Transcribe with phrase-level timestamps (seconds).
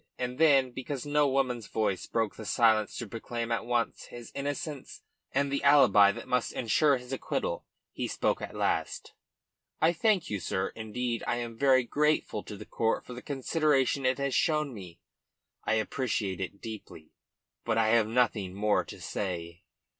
[0.17, 5.03] And then, because no woman's voice broke the silence to proclaim at once his innocence,
[5.31, 9.13] and the alibi that must ensure his acquittal, he spoke at last.
[9.79, 10.69] "I thank you, sir.
[10.69, 14.99] Indeed, I am very grateful to the court for the consideration it has shown me.
[15.65, 17.11] I appreciate it deeply,
[17.63, 19.61] but I have nothing more to say."